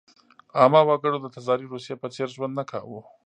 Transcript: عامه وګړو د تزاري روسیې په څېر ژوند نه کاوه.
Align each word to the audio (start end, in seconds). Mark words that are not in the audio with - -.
عامه 0.57 0.81
وګړو 0.89 1.17
د 1.21 1.27
تزاري 1.35 1.65
روسیې 1.73 1.95
په 2.01 2.07
څېر 2.13 2.27
ژوند 2.35 2.53
نه 2.59 2.63
کاوه. 2.69 3.01